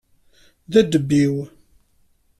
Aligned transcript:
D 0.71 0.73
adebbiw? 0.79 1.35